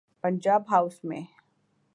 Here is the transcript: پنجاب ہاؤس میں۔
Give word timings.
پنجاب 0.23 0.63
ہاؤس 0.71 1.03
میں۔ 1.03 1.21